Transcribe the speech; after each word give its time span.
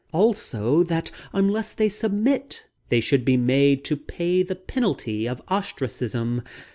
Also, 0.11 0.81
that 0.81 1.11
unless 1.31 1.73
they 1.73 1.87
submit 1.87 2.65
they 2.89 2.99
should 2.99 3.23
be 3.23 3.37
made 3.37 3.83
to 3.85 3.95
pay 3.95 4.41
the 4.41 4.55
penalty 4.55 5.27
of 5.27 5.43
ostracism. 5.47 6.41